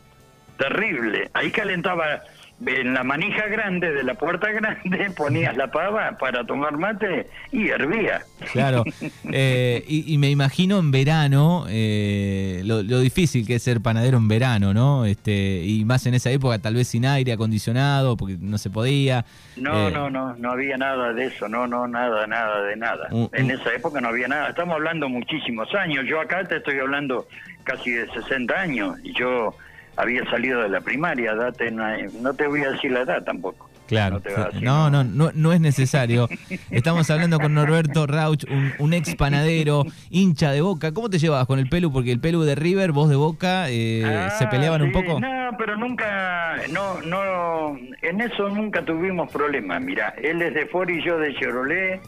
terrible. 0.57 1.29
Ahí 1.33 1.51
calentaba 1.51 2.23
en 2.65 2.93
la 2.93 3.03
manija 3.03 3.47
grande 3.47 3.91
de 3.91 4.03
la 4.03 4.13
puerta 4.13 4.51
grande, 4.51 5.09
ponías 5.17 5.57
la 5.57 5.71
pava 5.71 6.17
para 6.19 6.45
tomar 6.45 6.77
mate 6.77 7.27
y 7.51 7.69
hervía. 7.69 8.21
Claro, 8.51 8.83
eh, 9.31 9.83
y, 9.87 10.13
y 10.13 10.17
me 10.17 10.29
imagino 10.29 10.79
en 10.79 10.91
verano 10.91 11.65
eh, 11.69 12.61
lo, 12.65 12.83
lo 12.83 12.99
difícil 12.99 13.45
que 13.47 13.55
es 13.55 13.63
ser 13.63 13.81
panadero 13.81 14.17
en 14.17 14.27
verano, 14.27 14.73
¿no? 14.73 15.05
Este 15.05 15.63
y 15.65 15.85
más 15.85 16.05
en 16.05 16.13
esa 16.13 16.29
época, 16.31 16.59
tal 16.59 16.75
vez 16.75 16.87
sin 16.87 17.05
aire 17.05 17.33
acondicionado, 17.33 18.17
porque 18.17 18.37
no 18.39 18.57
se 18.57 18.69
podía. 18.69 19.25
No, 19.57 19.87
Eh, 19.87 19.91
no, 19.91 20.09
no, 20.09 20.35
no 20.35 20.51
había 20.51 20.77
nada 20.77 21.13
de 21.13 21.25
eso, 21.25 21.47
no, 21.49 21.67
no, 21.67 21.87
nada, 21.87 22.27
nada 22.27 22.63
de 22.63 22.75
nada. 22.75 23.09
En 23.33 23.49
esa 23.51 23.73
época 23.73 23.99
no 24.01 24.09
había 24.09 24.27
nada, 24.27 24.49
estamos 24.49 24.75
hablando 24.75 25.09
muchísimos 25.09 25.73
años, 25.73 26.05
yo 26.07 26.21
acá 26.21 26.43
te 26.43 26.57
estoy 26.57 26.79
hablando 26.79 27.27
casi 27.63 27.91
de 27.91 28.07
60 28.11 28.53
años, 28.59 28.97
y 29.03 29.13
yo 29.13 29.55
había 30.01 30.23
salido 30.29 30.61
de 30.61 30.69
la 30.69 30.81
primaria, 30.81 31.35
date 31.35 31.67
una- 31.69 31.97
no 32.21 32.33
te 32.33 32.47
voy 32.47 32.61
a 32.63 32.71
decir 32.71 32.91
la 32.91 33.01
edad 33.01 33.23
tampoco. 33.23 33.69
Claro, 33.87 34.21
No 34.61 34.89
no, 34.89 35.03
no, 35.03 35.31
no, 35.35 35.51
es 35.51 35.59
necesario. 35.59 36.29
Estamos 36.71 37.09
hablando 37.11 37.39
con 37.39 37.53
Norberto 37.53 38.07
Rauch, 38.07 38.45
un, 38.49 38.71
un 38.79 38.93
ex 38.93 39.15
panadero, 39.15 39.83
hincha 40.09 40.51
de 40.51 40.61
Boca. 40.61 40.93
¿Cómo 40.93 41.09
te 41.09 41.19
llevabas 41.19 41.45
con 41.45 41.59
el 41.59 41.67
Pelu? 41.67 41.91
Porque 41.91 42.13
el 42.13 42.21
Pelu 42.21 42.41
de 42.43 42.55
River, 42.55 42.93
vos 42.93 43.09
de 43.09 43.17
Boca, 43.17 43.69
eh, 43.69 44.01
Ah, 44.05 44.29
¿se 44.39 44.47
peleaban 44.47 44.81
un 44.81 44.93
poco? 44.93 45.19
No, 45.19 45.51
pero 45.57 45.75
nunca, 45.75 46.55
no, 46.71 47.01
no, 47.01 47.77
en 48.01 48.21
eso 48.21 48.47
nunca 48.49 48.81
tuvimos 48.85 49.29
problemas. 49.29 49.81
Mira, 49.81 50.13
él 50.23 50.41
es 50.41 50.53
de 50.53 50.67
Ford 50.67 50.89
y 50.89 51.03
yo 51.03 51.17
de 51.19 51.35
Chevrolet, 51.35 51.99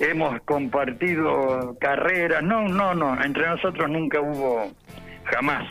hemos 0.00 0.40
compartido 0.42 1.76
carreras, 1.80 2.42
no, 2.42 2.66
no, 2.66 2.92
no, 2.94 3.22
entre 3.22 3.46
nosotros 3.48 3.88
nunca 3.88 4.20
hubo, 4.20 4.72
jamás. 5.24 5.64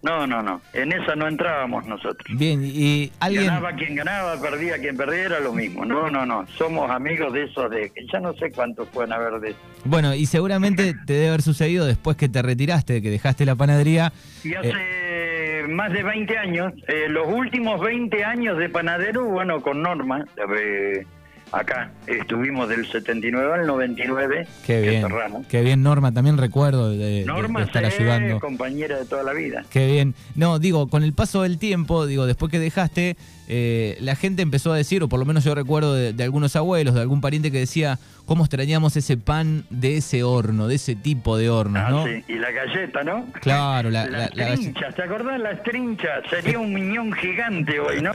No, 0.00 0.28
no, 0.28 0.42
no, 0.42 0.60
en 0.74 0.92
esa 0.92 1.16
no 1.16 1.26
entrábamos 1.26 1.84
nosotros. 1.86 2.24
Bien, 2.38 2.62
y 2.64 3.10
alguien... 3.18 3.46
Ganaba 3.46 3.72
quien 3.72 3.96
ganaba, 3.96 4.40
perdía 4.40 4.78
quien 4.78 4.96
perdía, 4.96 5.24
era 5.24 5.40
lo 5.40 5.52
mismo. 5.52 5.84
No, 5.84 6.08
no, 6.08 6.24
no, 6.24 6.46
somos 6.56 6.88
amigos 6.90 7.32
de 7.32 7.44
esos 7.44 7.68
de, 7.68 7.92
ya 8.12 8.20
no 8.20 8.32
sé 8.34 8.52
cuántos 8.52 8.88
pueden 8.88 9.12
haber 9.12 9.40
de 9.40 9.56
Bueno, 9.84 10.14
y 10.14 10.26
seguramente 10.26 10.94
te 11.06 11.14
debe 11.14 11.28
haber 11.28 11.42
sucedido 11.42 11.84
después 11.84 12.16
que 12.16 12.28
te 12.28 12.42
retiraste, 12.42 13.02
que 13.02 13.10
dejaste 13.10 13.44
la 13.44 13.56
panadería. 13.56 14.12
Y 14.44 14.52
eh, 14.52 14.58
hace 14.58 15.68
más 15.68 15.92
de 15.92 16.04
20 16.04 16.38
años, 16.38 16.72
eh, 16.86 17.06
los 17.08 17.26
últimos 17.26 17.80
20 17.80 18.24
años 18.24 18.56
de 18.56 18.68
panadero, 18.68 19.24
bueno, 19.24 19.62
con 19.62 19.82
Norma, 19.82 20.24
eh, 20.56 21.04
acá 21.52 21.90
estuvimos 22.06 22.68
del 22.68 22.86
79 22.90 23.54
al 23.54 23.66
99, 23.66 24.46
qué 24.66 24.80
que 24.80 24.80
bien, 24.88 25.02
cerramos. 25.02 25.46
qué 25.46 25.62
bien, 25.62 25.82
Norma, 25.82 26.12
también 26.12 26.36
recuerdo 26.38 26.90
de, 26.90 27.24
Norma 27.24 27.60
de 27.60 27.66
estar 27.66 27.84
ayudando. 27.84 28.40
compañera 28.40 28.98
de 28.98 29.04
toda 29.04 29.22
la 29.22 29.32
vida. 29.32 29.64
Qué 29.70 29.86
bien. 29.86 30.14
No, 30.34 30.58
digo, 30.58 30.88
con 30.88 31.02
el 31.02 31.12
paso 31.12 31.42
del 31.42 31.58
tiempo, 31.58 32.06
digo, 32.06 32.26
después 32.26 32.50
que 32.50 32.58
dejaste, 32.58 33.16
eh, 33.50 33.96
la 34.00 34.14
gente 34.14 34.42
empezó 34.42 34.72
a 34.72 34.76
decir, 34.76 35.02
o 35.02 35.08
por 35.08 35.18
lo 35.18 35.24
menos 35.24 35.44
yo 35.44 35.54
recuerdo 35.54 35.94
de, 35.94 36.12
de 36.12 36.24
algunos 36.24 36.54
abuelos, 36.56 36.94
de 36.94 37.00
algún 37.00 37.20
pariente 37.20 37.50
que 37.50 37.58
decía, 37.60 37.98
cómo 38.26 38.44
extrañamos 38.44 38.94
ese 38.96 39.16
pan 39.16 39.64
de 39.70 39.96
ese 39.96 40.22
horno, 40.22 40.68
de 40.68 40.74
ese 40.74 40.94
tipo 40.96 41.38
de 41.38 41.48
hornos, 41.48 41.82
Ah, 41.86 41.90
¿no? 41.90 42.04
sí, 42.04 42.22
Y 42.28 42.34
la 42.34 42.50
galleta, 42.50 43.02
¿no? 43.04 43.24
Claro, 43.40 43.88
la- 43.90 44.06
las 44.06 44.34
la- 44.36 44.46
la 44.48 44.54
trinchas, 44.54 44.94
¿te 44.94 45.02
acordás 45.02 45.40
las 45.40 45.62
trinchas? 45.62 46.24
Sería 46.28 46.58
un 46.58 46.74
miñón 46.74 47.10
gigante 47.14 47.80
hoy, 47.80 48.02
¿no? 48.02 48.12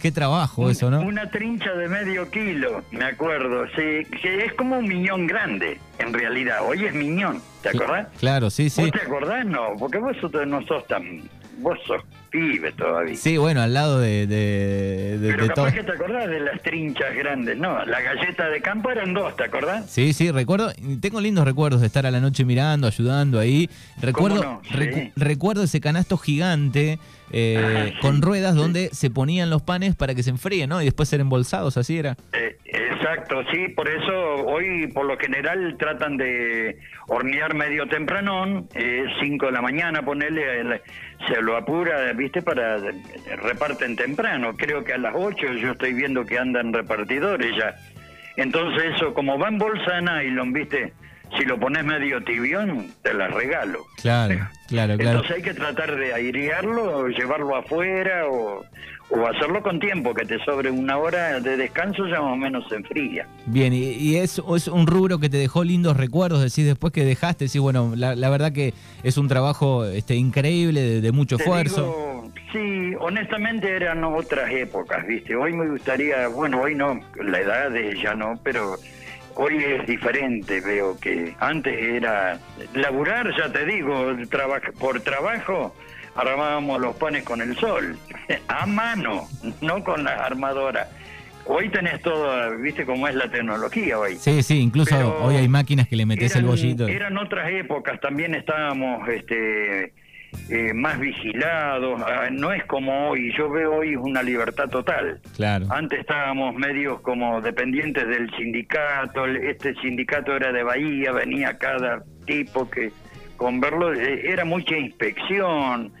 Qué 0.00 0.10
trabajo 0.10 0.70
eso, 0.70 0.90
¿no? 0.90 1.02
Una 1.02 1.28
trincha 1.30 1.72
de 1.74 1.88
medio 1.88 2.30
kilo, 2.30 2.61
me 2.90 3.04
acuerdo, 3.04 3.66
sí, 3.76 4.04
que 4.20 4.44
es 4.44 4.52
como 4.54 4.78
un 4.78 4.88
miñón 4.88 5.26
grande, 5.26 5.78
en 5.98 6.12
realidad. 6.12 6.58
Hoy 6.66 6.84
es 6.84 6.94
miñón, 6.94 7.40
¿te 7.62 7.70
acordás? 7.70 8.08
Claro, 8.18 8.50
sí, 8.50 8.70
sí. 8.70 8.82
¿Vos 8.82 8.92
te 8.92 9.02
acordás? 9.02 9.44
No, 9.46 9.74
porque 9.78 9.98
vos 9.98 10.16
no 10.46 10.62
sos 10.66 10.86
tan... 10.86 11.22
Vos 11.62 11.78
sos 11.86 12.02
pibe 12.30 12.72
todavía. 12.72 13.14
Sí, 13.16 13.36
bueno, 13.36 13.60
al 13.60 13.74
lado 13.74 14.00
de, 14.00 14.26
de, 14.26 15.18
de- 15.18 15.30
Pero 15.30 15.42
de 15.44 15.48
capaz 15.50 15.72
que 15.74 15.82
te 15.82 15.92
acordás 15.92 16.28
de 16.28 16.40
las 16.40 16.62
trinchas 16.62 17.14
grandes, 17.14 17.56
¿no? 17.58 17.84
La 17.84 18.00
galleta 18.00 18.48
de 18.48 18.60
campo 18.62 18.90
eran 18.90 19.12
dos, 19.14 19.36
¿te 19.36 19.44
acordás? 19.44 19.88
Sí, 19.90 20.12
sí, 20.14 20.30
recuerdo, 20.30 20.72
tengo 21.00 21.20
lindos 21.20 21.44
recuerdos 21.44 21.80
de 21.82 21.86
estar 21.88 22.06
a 22.06 22.10
la 22.10 22.20
noche 22.20 22.44
mirando, 22.44 22.86
ayudando 22.86 23.38
ahí. 23.38 23.68
Recuerdo, 24.00 24.42
no? 24.42 24.62
recu- 24.72 24.94
Sí. 25.06 25.12
recuerdo 25.16 25.62
ese 25.62 25.80
canasto 25.80 26.16
gigante 26.16 26.98
eh, 27.34 27.92
sí, 27.94 27.98
con 28.00 28.20
ruedas 28.22 28.54
sí. 28.54 28.58
donde 28.60 28.88
se 28.92 29.10
ponían 29.10 29.48
los 29.50 29.62
panes 29.62 29.94
para 29.94 30.14
que 30.14 30.22
se 30.22 30.30
enfríen, 30.30 30.68
¿no? 30.70 30.80
Y 30.82 30.86
después 30.86 31.08
ser 31.08 31.20
embolsados, 31.20 31.76
así 31.76 31.98
era. 31.98 32.16
Eh, 32.32 32.56
exacto, 33.02 33.42
sí, 33.50 33.68
por 33.68 33.88
eso 33.88 34.34
hoy 34.46 34.86
por 34.86 35.06
lo 35.06 35.16
general 35.18 35.76
tratan 35.78 36.16
de 36.16 36.78
hornear 37.08 37.54
medio 37.54 37.86
tempranón, 37.88 38.68
5 39.20 39.46
de 39.46 39.52
la 39.52 39.60
mañana, 39.60 40.02
ponerle, 40.02 40.80
se 41.28 41.42
lo 41.42 41.56
apura, 41.56 42.12
viste, 42.12 42.42
para 42.42 42.78
reparten 43.42 43.96
temprano, 43.96 44.56
creo 44.56 44.84
que 44.84 44.92
a 44.92 44.98
las 44.98 45.14
8 45.16 45.54
yo 45.54 45.72
estoy 45.72 45.92
viendo 45.94 46.24
que 46.24 46.38
andan 46.38 46.72
repartidores 46.72 47.56
ya. 47.56 47.74
Entonces 48.36 48.94
eso, 48.94 49.12
como 49.12 49.38
va 49.38 49.48
en 49.48 49.58
bolsa 49.58 49.96
de 49.96 50.02
nylon, 50.02 50.52
viste, 50.52 50.92
si 51.38 51.44
lo 51.44 51.58
pones 51.58 51.84
medio 51.84 52.22
tibión, 52.24 52.88
te 53.02 53.14
la 53.14 53.28
regalo. 53.28 53.80
Claro, 54.00 54.34
claro, 54.68 54.96
claro. 54.96 55.18
Entonces 55.18 55.36
hay 55.36 55.42
que 55.42 55.54
tratar 55.54 55.96
de 55.96 56.12
airearlo, 56.14 56.98
o 56.98 57.08
llevarlo 57.08 57.56
afuera 57.56 58.26
o, 58.28 58.64
o 59.10 59.26
hacerlo 59.26 59.62
con 59.62 59.78
tiempo, 59.80 60.12
que 60.14 60.24
te 60.24 60.38
sobre 60.44 60.70
una 60.70 60.98
hora 60.98 61.40
de 61.40 61.56
descanso 61.56 62.06
ya 62.06 62.20
más 62.20 62.32
o 62.32 62.36
menos 62.36 62.68
se 62.68 62.76
enfría. 62.76 63.26
Bien, 63.46 63.72
y, 63.72 63.92
y 63.92 64.16
es, 64.16 64.40
es 64.56 64.68
un 64.68 64.86
rubro 64.86 65.18
que 65.18 65.28
te 65.28 65.36
dejó 65.38 65.64
lindos 65.64 65.96
recuerdos, 65.96 66.40
decís, 66.40 66.66
después 66.66 66.92
que 66.92 67.04
dejaste, 67.04 67.46
decís, 67.46 67.60
bueno, 67.60 67.92
la, 67.96 68.14
la 68.14 68.30
verdad 68.30 68.52
que 68.52 68.74
es 69.02 69.16
un 69.16 69.28
trabajo 69.28 69.84
este, 69.84 70.14
increíble, 70.16 70.80
de, 70.80 71.00
de 71.00 71.12
mucho 71.12 71.36
Te 71.36 71.44
esfuerzo. 71.44 71.82
digo, 71.82 72.32
sí, 72.52 72.94
honestamente 73.00 73.74
eran 73.74 74.04
otras 74.04 74.50
épocas, 74.50 75.06
¿viste? 75.06 75.34
Hoy 75.36 75.52
me 75.54 75.68
gustaría, 75.68 76.28
bueno, 76.28 76.60
hoy 76.60 76.74
no, 76.74 77.00
la 77.22 77.40
edad 77.40 77.70
de 77.70 77.98
ya 78.02 78.14
no, 78.14 78.38
pero 78.42 78.76
hoy 79.36 79.56
es 79.62 79.86
diferente, 79.86 80.60
veo 80.60 80.98
que 80.98 81.34
antes 81.40 81.72
era 81.80 82.38
laburar, 82.74 83.30
ya 83.36 83.52
te 83.52 83.64
digo, 83.64 84.14
traba- 84.30 84.60
por 84.78 85.00
trabajo 85.00 85.74
armábamos 86.14 86.80
los 86.80 86.94
panes 86.96 87.24
con 87.24 87.40
el 87.40 87.56
sol, 87.56 87.96
a 88.48 88.66
mano, 88.66 89.28
no 89.60 89.82
con 89.84 90.04
las 90.04 90.20
armadoras. 90.20 90.88
Hoy 91.44 91.68
tenés 91.70 92.00
todo, 92.02 92.56
¿viste 92.58 92.84
cómo 92.86 93.08
es 93.08 93.16
la 93.16 93.28
tecnología 93.28 93.98
hoy? 93.98 94.14
Sí, 94.16 94.42
sí, 94.44 94.60
incluso 94.60 94.94
Pero 94.94 95.24
hoy 95.24 95.34
hay 95.36 95.48
máquinas 95.48 95.88
que 95.88 95.96
le 95.96 96.06
metes 96.06 96.36
el 96.36 96.44
bollito. 96.44 96.86
Eran 96.86 97.18
otras 97.18 97.50
épocas, 97.50 98.00
también 98.00 98.34
estábamos 98.36 99.08
este, 99.08 99.92
eh, 100.48 100.72
más 100.74 100.98
vigilados, 100.98 102.00
ah, 102.06 102.28
no 102.30 102.52
es 102.52 102.64
como 102.64 103.08
hoy, 103.10 103.32
yo 103.36 103.48
veo 103.50 103.76
hoy 103.76 103.96
una 103.96 104.22
libertad 104.22 104.68
total. 104.68 105.20
Claro. 105.36 105.66
Antes 105.70 106.00
estábamos 106.00 106.54
medios 106.54 107.00
como 107.00 107.40
dependientes 107.40 108.06
del 108.06 108.30
sindicato, 108.36 109.26
este 109.26 109.74
sindicato 109.76 110.34
era 110.36 110.52
de 110.52 110.62
Bahía, 110.62 111.12
venía 111.12 111.56
cada 111.58 112.02
tipo 112.26 112.68
que 112.70 112.92
con 113.36 113.60
verlo 113.60 113.92
eh, 113.94 114.30
era 114.30 114.44
mucha 114.44 114.76
inspección, 114.76 115.92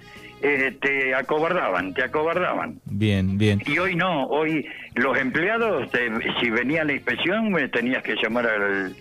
eh, 0.42 0.76
te 0.80 1.14
acobardaban, 1.14 1.94
te 1.94 2.02
acobardaban. 2.04 2.80
Bien, 2.86 3.38
bien. 3.38 3.60
Y 3.66 3.78
hoy 3.78 3.94
no, 3.96 4.26
hoy 4.26 4.66
los 4.94 5.16
empleados, 5.18 5.90
te- 5.90 6.10
si 6.40 6.50
venía 6.50 6.84
la 6.84 6.92
inspección, 6.94 7.50
me 7.52 7.68
tenías 7.68 8.02
que 8.02 8.14
llamar 8.22 8.46
al 8.46 8.94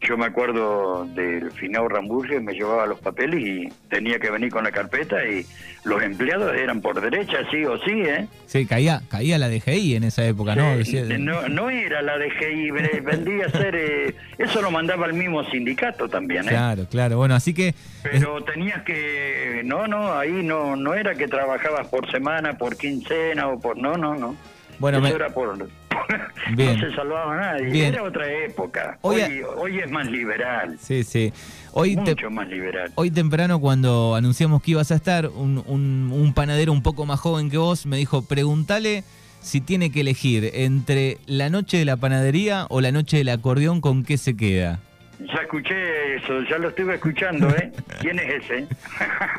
yo 0.00 0.16
me 0.16 0.26
acuerdo 0.26 1.06
del 1.14 1.50
Finao 1.52 1.88
Ramburge, 1.88 2.40
me 2.40 2.52
llevaba 2.54 2.86
los 2.86 3.00
papeles 3.00 3.40
y 3.44 3.68
tenía 3.90 4.18
que 4.20 4.30
venir 4.30 4.50
con 4.50 4.62
la 4.64 4.70
carpeta 4.70 5.24
y 5.26 5.44
los 5.84 6.00
empleados 6.02 6.54
eran 6.56 6.80
por 6.80 7.00
derecha, 7.00 7.38
sí 7.50 7.64
o 7.64 7.76
sí, 7.78 8.02
¿eh? 8.02 8.28
Sí, 8.46 8.64
caía, 8.64 9.02
caía 9.10 9.38
la 9.38 9.48
DGI 9.48 9.96
en 9.96 10.04
esa 10.04 10.24
época, 10.24 10.54
¿no? 10.54 10.84
Sí, 10.84 11.00
no, 11.18 11.48
no 11.48 11.68
era 11.70 12.00
la 12.02 12.16
DGI, 12.16 12.70
ve- 12.70 13.02
vendría 13.04 13.46
a 13.46 13.50
ser... 13.50 13.74
eh, 13.74 14.14
eso 14.38 14.62
lo 14.62 14.70
mandaba 14.70 15.06
el 15.06 15.14
mismo 15.14 15.42
sindicato 15.50 16.08
también, 16.08 16.44
¿eh? 16.44 16.50
Claro, 16.50 16.86
claro. 16.88 17.16
Bueno, 17.16 17.34
así 17.34 17.52
que... 17.52 17.74
Pero 18.04 18.42
tenías 18.44 18.82
que... 18.82 19.62
No, 19.64 19.88
no, 19.88 20.12
ahí 20.16 20.30
no 20.44 20.76
no 20.76 20.94
era 20.94 21.16
que 21.16 21.26
trabajabas 21.26 21.88
por 21.88 22.08
semana, 22.10 22.56
por 22.56 22.76
quincena 22.76 23.48
o 23.48 23.58
por... 23.60 23.76
No, 23.76 23.96
no, 23.96 24.14
no. 24.14 24.36
Bueno, 24.78 24.98
Eso 24.98 25.08
me- 25.08 25.14
era 25.14 25.30
por... 25.30 25.68
Bien. 26.56 26.80
No 26.80 26.88
se 26.88 26.96
salvaba 26.96 27.36
nadie. 27.36 27.66
Bien. 27.66 27.94
Era 27.94 28.02
otra 28.02 28.30
época. 28.44 28.98
Hoy- 29.02 29.20
Hoy, 29.22 29.42
hoy 29.56 29.78
es 29.80 29.90
más 29.90 30.06
liberal. 30.10 30.78
Sí, 30.80 31.04
sí. 31.04 31.32
Hoy 31.72 31.94
te- 31.96 32.12
mucho 32.12 32.30
más 32.30 32.48
liberal. 32.48 32.90
Hoy 32.94 33.10
temprano 33.10 33.60
cuando 33.60 34.14
anunciamos 34.14 34.62
que 34.62 34.70
ibas 34.72 34.90
a 34.90 34.94
estar, 34.94 35.28
un, 35.28 35.62
un- 35.66 36.10
un 36.12 36.32
panadero 36.34 36.72
un 36.72 36.82
poco 36.82 37.04
más 37.06 37.20
joven 37.20 37.50
que 37.50 37.58
vos 37.58 37.86
me 37.86 37.96
dijo, 37.98 38.22
pregúntale 38.22 39.04
si 39.40 39.60
tiene 39.60 39.90
que 39.92 40.00
elegir 40.00 40.50
entre 40.54 41.18
la 41.26 41.48
noche 41.50 41.76
de 41.78 41.84
la 41.84 41.96
panadería 41.96 42.66
o 42.70 42.80
la 42.80 42.90
noche 42.90 43.18
del 43.18 43.28
acordeón, 43.28 43.80
¿con 43.80 44.02
qué 44.04 44.16
se 44.18 44.36
queda? 44.36 44.80
Ya 45.20 45.40
escuché 45.42 46.14
eso, 46.16 46.42
ya 46.48 46.58
lo 46.58 46.68
estuve 46.68 46.94
escuchando, 46.94 47.48
¿eh? 47.50 47.72
¿Quién 48.00 48.18
es 48.20 48.44
ese? 48.44 48.66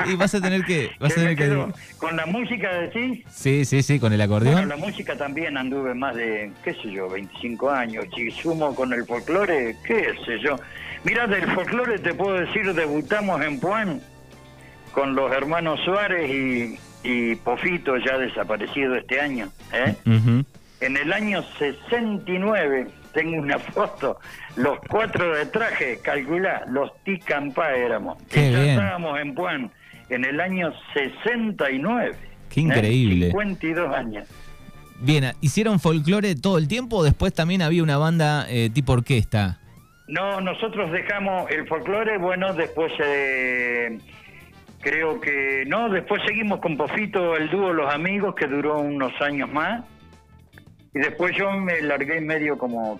Y 0.07 0.15
vas 0.15 0.35
a 0.35 0.41
tener 0.41 0.63
que... 0.65 0.91
Vas 0.99 1.13
a 1.13 1.15
Que 1.15 1.21
me 1.21 1.35
tener 1.35 1.37
que 1.37 1.43
quedo 1.43 1.73
con 1.97 2.17
la 2.17 2.25
música 2.25 2.69
decís. 2.73 3.23
Sí, 3.29 3.63
sí, 3.63 3.81
sí, 3.81 3.99
con 3.99 4.11
el 4.11 4.19
Bueno, 4.19 4.35
acordeón. 4.35 4.67
la 4.69 4.75
música 4.75 5.15
también 5.17 5.57
anduve 5.57 5.93
más 5.93 6.15
de, 6.15 6.51
qué 6.63 6.73
sé 6.73 6.91
yo, 6.91 7.09
25 7.09 7.69
años. 7.71 8.05
Si 8.13 8.29
sumo 8.31 8.75
con 8.75 8.91
el 8.91 9.05
folclore, 9.05 9.77
qué 9.85 10.13
sé 10.25 10.39
yo. 10.39 10.57
Mira, 11.05 11.27
del 11.27 11.49
folclore 11.53 11.97
te 11.99 12.13
puedo 12.13 12.33
decir, 12.33 12.73
debutamos 12.73 13.41
en 13.41 13.59
Puan 13.61 14.01
con 14.91 15.15
los 15.15 15.31
hermanos 15.31 15.79
Suárez 15.85 16.29
y, 16.29 16.77
y 17.03 17.35
Pofito, 17.35 17.95
ya 17.97 18.17
desaparecido 18.17 18.95
este 18.95 19.21
año. 19.21 19.49
¿eh? 19.71 19.95
En 20.81 20.97
el 20.97 21.13
año 21.13 21.41
69, 21.57 22.87
tengo 23.13 23.37
una 23.37 23.59
foto, 23.59 24.19
los 24.55 24.79
cuatro 24.87 25.35
de 25.35 25.45
traje, 25.47 25.99
calculá, 26.01 26.63
los 26.69 26.91
Ticampá 27.03 27.75
éramos. 27.75 28.21
Estábamos 28.31 29.19
en 29.19 29.35
Puan 29.35 29.71
en 30.09 30.25
el 30.25 30.39
año 30.39 30.71
69. 30.93 32.15
Qué 32.49 32.61
increíble. 32.61 33.27
52 33.27 33.95
años. 33.95 34.27
Bien, 35.01 35.31
¿hicieron 35.39 35.79
folclore 35.79 36.35
todo 36.35 36.57
el 36.57 36.67
tiempo 36.67 36.97
o 36.97 37.03
después 37.03 37.33
también 37.33 37.61
había 37.61 37.83
una 37.83 37.97
banda 37.97 38.45
eh, 38.49 38.69
tipo 38.69 38.93
orquesta? 38.93 39.59
No, 40.07 40.41
nosotros 40.41 40.91
dejamos 40.91 41.49
el 41.51 41.67
folclore, 41.67 42.17
bueno, 42.17 42.53
después 42.53 42.91
eh, 42.99 43.97
creo 44.81 45.21
que 45.21 45.63
no, 45.67 45.87
después 45.89 46.21
seguimos 46.25 46.59
con 46.59 46.75
Pofito, 46.75 47.37
el 47.37 47.49
dúo 47.49 47.71
Los 47.71 47.93
Amigos, 47.93 48.35
que 48.35 48.47
duró 48.47 48.79
unos 48.79 49.13
años 49.21 49.49
más. 49.51 49.85
Y 50.93 50.99
después 50.99 51.35
yo 51.37 51.51
me 51.51 51.81
largué 51.81 52.19
medio 52.19 52.57
como, 52.57 52.99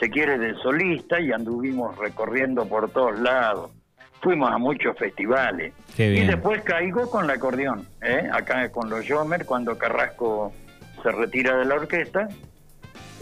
se- 0.00 0.10
quiere, 0.10 0.38
de 0.38 0.54
solista 0.56 1.20
y 1.20 1.30
anduvimos 1.32 1.96
recorriendo 1.98 2.66
por 2.66 2.90
todos 2.90 3.18
lados. 3.20 3.70
Fuimos 4.20 4.50
a 4.50 4.58
muchos 4.58 4.96
festivales. 4.98 5.72
Qué 5.96 6.14
Y 6.16 6.26
después 6.26 6.62
caigo 6.62 7.08
con 7.08 7.24
el 7.26 7.30
acordeón, 7.30 7.86
¿eh? 8.02 8.28
acá 8.32 8.68
con 8.72 8.90
los 8.90 9.06
Yomer, 9.06 9.46
cuando 9.46 9.78
Carrasco 9.78 10.52
se 11.02 11.12
retira 11.12 11.56
de 11.56 11.64
la 11.64 11.76
orquesta. 11.76 12.28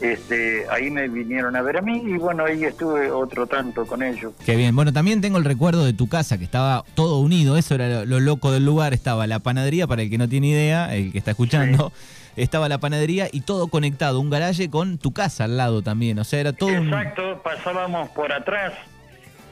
Este, 0.00 0.66
ahí 0.70 0.90
me 0.90 1.08
vinieron 1.08 1.56
a 1.56 1.62
ver 1.62 1.78
a 1.78 1.80
mí 1.82 2.02
y 2.04 2.18
bueno, 2.18 2.44
ahí 2.44 2.64
estuve 2.64 3.10
otro 3.10 3.46
tanto 3.46 3.86
con 3.86 4.02
ellos. 4.02 4.34
Qué 4.44 4.54
bien. 4.54 4.76
Bueno, 4.76 4.92
también 4.92 5.22
tengo 5.22 5.38
el 5.38 5.44
recuerdo 5.44 5.84
de 5.86 5.94
tu 5.94 6.06
casa, 6.06 6.36
que 6.36 6.44
estaba 6.44 6.84
todo 6.94 7.20
unido. 7.20 7.56
Eso 7.56 7.74
era 7.74 7.88
lo, 7.88 8.04
lo 8.04 8.20
loco 8.20 8.52
del 8.52 8.64
lugar. 8.66 8.92
Estaba 8.92 9.26
la 9.26 9.38
panadería, 9.38 9.86
para 9.86 10.02
el 10.02 10.10
que 10.10 10.18
no 10.18 10.28
tiene 10.28 10.48
idea, 10.48 10.94
el 10.94 11.12
que 11.12 11.18
está 11.18 11.30
escuchando. 11.30 11.92
Estaba 12.36 12.68
la 12.68 12.78
panadería 12.78 13.28
y 13.32 13.40
todo 13.40 13.68
conectado. 13.68 14.20
Un 14.20 14.30
garaje 14.30 14.68
con 14.70 14.98
tu 14.98 15.12
casa 15.12 15.44
al 15.44 15.56
lado 15.56 15.82
también. 15.82 16.18
O 16.18 16.24
sea, 16.24 16.40
era 16.40 16.52
todo 16.52 16.68
un... 16.68 16.88
Exacto, 16.88 17.40
pasábamos 17.42 18.10
por 18.10 18.32
atrás. 18.32 18.72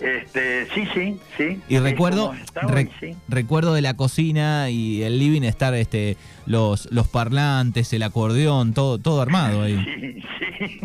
Este, 0.01 0.67
sí, 0.75 0.87
sí, 0.93 1.21
sí. 1.37 1.61
Y 1.69 1.79
recuerdo, 1.79 2.35
sí. 3.01 3.17
recuerdo 3.29 3.75
de 3.75 3.81
la 3.81 3.95
cocina 3.95 4.69
y 4.69 5.03
el 5.03 5.19
living 5.19 5.43
estar 5.43 5.73
este, 5.75 6.17
los, 6.47 6.91
los 6.91 7.09
parlantes, 7.09 7.93
el 7.93 8.03
acordeón, 8.03 8.75
todo, 8.75 8.99
todo 8.99 9.23
armado 9.23 9.63
ahí. 9.63 10.23
Sí, 10.59 10.81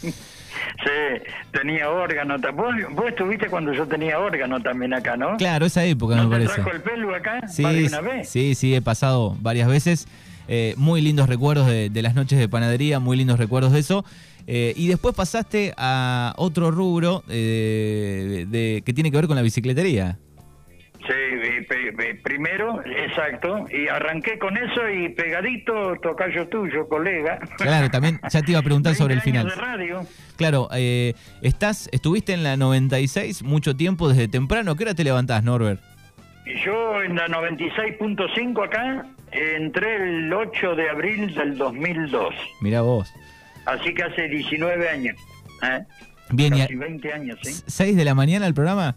sí. 0.00 0.10
Sí, 0.10 1.22
tenía 1.52 1.90
órgano. 1.90 2.36
¿Vos, 2.54 2.74
vos 2.92 3.06
estuviste 3.08 3.48
cuando 3.48 3.72
yo 3.72 3.86
tenía 3.86 4.18
órgano 4.18 4.60
también 4.60 4.94
acá, 4.94 5.16
¿no? 5.16 5.36
Claro, 5.36 5.66
esa 5.66 5.84
época 5.84 6.16
¿No 6.16 6.28
me 6.28 6.38
te 6.38 6.44
parece. 6.46 6.54
trajo 6.54 6.70
el 6.70 6.82
pelo 6.82 7.14
acá? 7.14 7.46
Sí, 7.48 7.64
una 7.64 8.00
vez? 8.00 8.28
sí, 8.28 8.54
sí, 8.54 8.74
he 8.74 8.82
pasado 8.82 9.36
varias 9.40 9.68
veces. 9.68 10.06
Eh, 10.48 10.74
muy 10.76 11.00
lindos 11.00 11.28
recuerdos 11.28 11.66
de, 11.66 11.90
de 11.90 12.02
las 12.02 12.14
noches 12.14 12.38
de 12.38 12.48
panadería, 12.48 13.00
muy 13.00 13.16
lindos 13.16 13.38
recuerdos 13.38 13.72
de 13.72 13.80
eso. 13.80 14.04
Eh, 14.46 14.74
y 14.76 14.86
después 14.88 15.14
pasaste 15.14 15.74
a 15.76 16.32
otro 16.36 16.70
rubro 16.70 17.24
eh, 17.28 18.46
de, 18.48 18.82
que 18.86 18.92
tiene 18.92 19.10
que 19.10 19.16
ver 19.16 19.26
con 19.26 19.36
la 19.36 19.42
bicicletería. 19.42 20.18
Sí, 21.00 21.12
primero, 22.22 22.82
exacto, 22.84 23.66
y 23.70 23.86
arranqué 23.88 24.38
con 24.38 24.56
eso 24.56 24.88
y 24.88 25.08
pegadito, 25.10 25.96
tocayo 26.02 26.48
tuyo, 26.48 26.88
colega. 26.88 27.38
Claro, 27.58 27.90
también 27.90 28.18
ya 28.28 28.42
te 28.42 28.50
iba 28.52 28.60
a 28.60 28.62
preguntar 28.62 28.94
sobre 28.96 29.14
el 29.14 29.20
20 29.20 29.38
años 29.38 29.52
final. 29.52 29.66
de 29.66 29.76
radio. 29.76 30.06
Claro, 30.36 30.68
eh, 30.74 31.14
estás, 31.42 31.88
estuviste 31.92 32.32
en 32.32 32.42
la 32.42 32.56
96 32.56 33.42
mucho 33.44 33.76
tiempo 33.76 34.08
desde 34.08 34.26
temprano. 34.26 34.74
¿Qué 34.74 34.84
hora 34.84 34.94
te 34.94 35.04
levantás, 35.04 35.44
Norbert? 35.44 35.80
Y 36.44 36.58
yo 36.64 37.02
en 37.02 37.16
la 37.16 37.28
96.5 37.28 38.64
acá 38.64 39.06
entré 39.32 39.96
el 39.96 40.32
8 40.32 40.74
de 40.76 40.90
abril 40.90 41.34
del 41.34 41.56
2002, 41.58 42.34
Mirá 42.60 42.80
vos. 42.82 43.12
así 43.66 43.92
que 43.94 44.02
hace 44.04 44.28
19 44.28 44.88
años. 44.88 45.16
¿eh? 45.62 45.84
Bien, 46.30 46.54
y 46.56 46.60
Casi 46.60 46.74
20 46.74 47.12
años, 47.12 47.38
¿sí? 47.42 47.62
6 47.66 47.96
de 47.96 48.04
la 48.04 48.14
mañana 48.14 48.46
el 48.46 48.54
programa. 48.54 48.94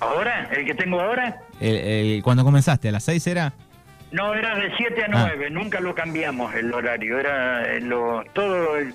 ¿Ahora? 0.00 0.48
¿El 0.52 0.66
que 0.66 0.74
tengo 0.74 1.00
ahora? 1.00 1.40
El- 1.60 1.76
el- 1.76 2.22
cuando 2.22 2.44
comenzaste, 2.44 2.88
¿a 2.88 2.92
las 2.92 3.04
6 3.04 3.26
era? 3.26 3.52
No, 4.12 4.34
era 4.34 4.54
de 4.56 4.70
7 4.76 5.02
a 5.02 5.06
Ah. 5.06 5.26
9, 5.28 5.50
nunca 5.50 5.80
lo 5.80 5.94
cambiamos 5.94 6.54
el 6.54 6.72
horario, 6.72 7.18
era 7.18 7.64
eh, 7.74 7.80
lo, 7.80 8.22
todo 8.34 8.76
el 8.76 8.94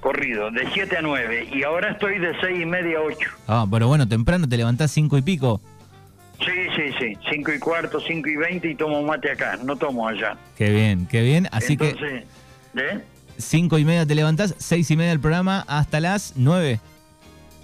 corrido, 0.00 0.50
de 0.50 0.66
7 0.72 0.96
a 0.96 1.02
9, 1.02 1.48
y 1.52 1.62
ahora 1.62 1.92
estoy 1.92 2.18
de 2.18 2.32
6 2.40 2.60
y 2.60 2.66
media 2.66 2.98
a 2.98 3.02
8. 3.02 3.30
Ah, 3.46 3.66
pero 3.70 3.86
bueno, 3.86 4.08
temprano 4.08 4.48
te 4.48 4.56
levantás 4.56 4.90
5 4.90 5.16
y 5.18 5.22
pico. 5.22 5.60
Sí, 6.44 6.50
sí, 6.76 6.92
sí, 6.98 7.18
5 7.30 7.52
y 7.52 7.58
cuarto, 7.58 8.00
5 8.00 8.28
y 8.28 8.36
20 8.36 8.68
y 8.70 8.74
tomo 8.74 9.02
mate 9.02 9.30
acá, 9.30 9.58
no 9.62 9.76
tomo 9.76 10.08
allá. 10.08 10.36
Qué 10.56 10.70
bien, 10.70 11.06
qué 11.06 11.22
bien. 11.22 11.48
Así 11.52 11.76
que 11.76 11.90
¿eh? 12.74 13.00
5 13.38 13.78
y 13.78 13.84
media 13.84 14.06
te 14.06 14.14
levantás, 14.14 14.54
6 14.58 14.90
y 14.90 14.96
media 14.96 15.12
el 15.12 15.20
programa 15.20 15.64
hasta 15.68 16.00
las 16.00 16.32
9. 16.36 16.80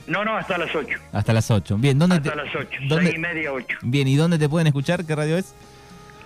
No, 0.06 0.24
no, 0.24 0.36
hasta 0.36 0.56
las 0.56 0.74
8. 0.74 0.98
Hasta 1.12 1.32
las 1.32 1.50
8. 1.50 1.76
Bien, 1.78 1.98
¿dónde 1.98 2.16
Hasta 2.16 2.30
te, 2.30 2.36
las 2.36 2.54
8, 2.54 2.68
dónde- 2.88 3.06
6 3.06 3.16
y 3.16 3.18
media, 3.18 3.52
8. 3.52 3.78
Bien, 3.82 4.08
¿y 4.08 4.16
dónde 4.16 4.38
te 4.38 4.48
pueden 4.48 4.66
escuchar? 4.66 5.04
¿Qué 5.04 5.14
radio 5.14 5.36
es? 5.36 5.54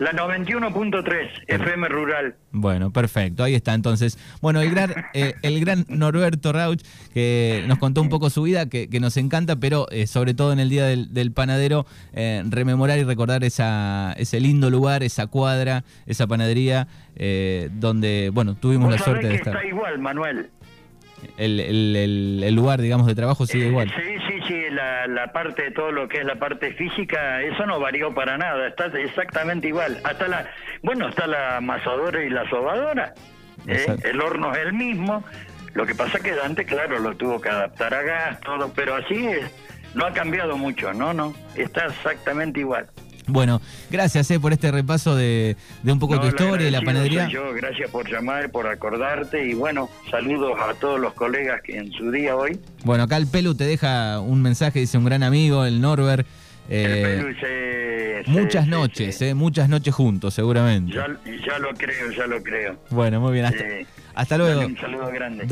La 0.03 0.11
91.3, 0.13 1.29
FM 1.47 1.89
Rural. 1.89 2.35
Bueno, 2.51 2.91
perfecto, 2.93 3.45
ahí 3.45 3.55
está 3.55 3.73
entonces. 3.75 4.19
Bueno, 4.41 4.61
el 4.61 4.71
gran, 4.71 4.93
eh, 5.15 5.35
el 5.43 5.61
gran 5.61 5.85
Norberto 5.89 6.53
Rauch, 6.53 6.81
que 7.15 7.63
nos 7.69 7.79
contó 7.79 8.03
un 8.03 8.09
poco 8.09 8.29
su 8.29 8.43
vida, 8.43 8.69
que, 8.69 8.89
que 8.89 8.99
nos 8.99 9.17
encanta, 9.17 9.57
pero 9.57 9.87
eh, 9.91 10.07
sobre 10.09 10.35
todo 10.35 10.53
en 10.53 10.59
el 10.59 10.69
Día 10.71 10.87
del, 10.87 11.15
del 11.15 11.31
Panadero, 11.31 11.87
eh, 12.15 12.43
rememorar 12.49 12.99
y 12.99 13.05
recordar 13.05 13.45
esa, 13.45 14.13
ese 14.17 14.41
lindo 14.41 14.71
lugar, 14.71 15.03
esa 15.05 15.29
cuadra, 15.29 15.85
esa 16.07 16.27
panadería, 16.27 16.89
eh, 17.15 17.69
donde, 17.73 18.31
bueno, 18.35 18.55
tuvimos 18.57 18.91
la 18.91 18.99
suerte 18.99 19.29
de 19.29 19.35
estar. 19.37 19.55
está 19.55 19.67
igual, 19.69 19.99
Manuel. 20.01 20.51
El, 21.37 21.61
el- 21.61 21.97
el- 21.97 22.41
el 22.45 22.55
lugar, 22.57 22.81
digamos, 22.83 23.07
de 23.07 23.15
trabajo 23.15 23.47
sigue 23.47 23.69
igual. 23.69 23.89
Sí, 23.91 24.15
la, 24.83 25.07
la 25.07 25.33
parte 25.33 25.63
de 25.63 25.71
todo 25.71 25.93
lo 25.93 26.09
que 26.09 26.19
es 26.19 26.25
la 26.25 26.37
parte 26.37 26.73
física, 26.73 27.43
eso 27.43 27.67
no 27.67 27.81
varió 27.81 28.15
para 28.15 28.37
nada, 28.39 28.69
está 28.69 28.87
exactamente 28.87 29.69
igual. 29.69 30.01
Hasta 30.05 30.29
la, 30.29 30.51
bueno, 30.83 31.09
está 31.09 31.27
la 31.27 31.59
amasadora 31.59 32.23
y 32.23 32.31
la 32.31 32.49
sobadora, 32.49 33.15
¿eh? 33.67 33.87
El 34.05 34.21
horno 34.21 34.53
es 34.53 34.59
el 34.59 34.73
mismo, 34.73 35.25
lo 35.75 35.87
que 35.87 35.95
pasa 35.95 36.21
que 36.21 36.35
Dante, 36.35 36.65
claro, 36.65 36.99
lo 36.99 37.17
tuvo 37.17 37.41
que 37.41 37.49
adaptar 37.49 37.95
a 37.95 38.03
gas, 38.03 38.41
todo, 38.41 38.73
pero 38.75 38.95
así 38.97 39.27
es, 39.27 39.51
no 39.95 40.07
ha 40.07 40.13
cambiado 40.13 40.57
mucho, 40.57 40.93
no, 40.93 41.13
no, 41.13 41.35
está 41.55 41.87
exactamente 41.87 42.61
igual. 42.61 42.89
Bueno, 43.33 43.61
gracias 43.91 44.31
eh, 44.31 44.39
por 44.39 44.53
este 44.53 44.71
repaso 44.71 45.17
de, 45.17 45.57
de 45.83 45.93
un 45.93 45.99
poco 45.99 46.15
No, 46.15 46.21
tu 46.21 46.27
el 46.29 46.33
historia 46.35 46.69
y 46.69 46.71
la 46.71 46.83
panadería. 46.83 47.29
Yo, 47.29 47.53
gracias 47.55 47.91
por 47.91 48.09
llamar, 48.11 48.51
por 48.51 48.67
acordarte 48.67 49.47
y 49.47 49.55
bueno, 49.55 49.89
saludos 50.11 50.53
a 50.61 50.75
todos 50.75 51.01
los 51.01 51.15
colegas 51.15 51.61
que 51.63 51.77
en 51.79 51.91
su 51.93 52.11
día 52.11 52.37
hoy. 52.37 52.61
Bueno, 52.85 53.05
acá 53.05 53.17
el 53.17 53.27
Pelu 53.27 53.55
te 53.55 53.65
deja 53.65 54.21
un 54.21 54.43
mensaje, 54.43 54.81
dice 54.81 54.99
un 54.99 55.05
gran 55.05 55.23
amigo, 55.23 55.65
el 55.65 55.81
Norbert. 55.81 56.27
el 56.69 56.91
eh, 56.91 57.03
Pelu 57.03 57.35
se- 57.41 58.25
se- 58.25 58.31
muchas 58.31 58.65
se- 58.65 58.71
noches, 58.71 59.17
se- 59.19 59.29
eh, 59.31 59.35
muchas 59.35 59.69
noches 59.69 59.95
juntos, 59.95 60.35
seguramente. 60.35 60.93
Ya, 60.95 61.07
ya 61.47 61.59
lo 61.59 61.71
creo, 61.75 62.11
ya 62.17 62.27
lo 62.27 62.43
creo. 62.43 62.77
Bueno, 62.91 63.21
muy 63.21 63.33
bien, 63.33 63.47
hasta, 64.15 64.37
luego. 64.39 64.61
Un 64.67 64.77
saludo 64.77 65.11
grande. 65.11 65.47